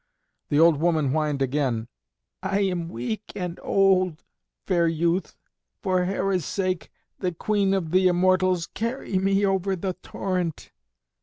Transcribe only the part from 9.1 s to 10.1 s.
me over the